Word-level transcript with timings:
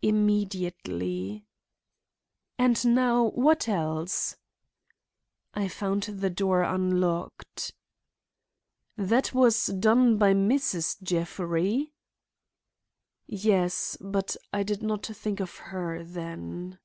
"Immediately." 0.00 1.44
"And 2.58 2.82
now 2.94 3.24
what 3.32 3.68
else?" 3.68 4.34
"I 5.52 5.68
found 5.68 6.04
the 6.04 6.30
door 6.30 6.62
unlocked." 6.62 7.74
"That 8.96 9.34
was 9.34 9.66
done 9.66 10.16
by 10.16 10.32
Mrs. 10.32 11.02
Jeffrey?" 11.02 11.92
"Yes, 13.26 13.98
but 14.00 14.38
I 14.54 14.62
did 14.62 14.82
not 14.82 15.04
think 15.04 15.38
of 15.38 15.54
her 15.58 16.02
then." 16.02 16.78